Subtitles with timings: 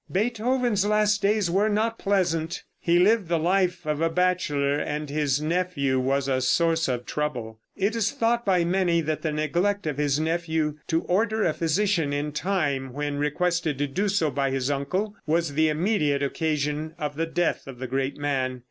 [0.11, 2.63] Beethoven's last days were not pleasant.
[2.79, 7.59] He lived the life of a bachelor, and his nephew was a source of trouble.
[7.75, 12.13] It is thought by many that the neglect of his nephew to order a physician
[12.13, 17.15] in time, when requested to do so by his uncle, was the immediate occasion of
[17.15, 18.59] the death of the great man.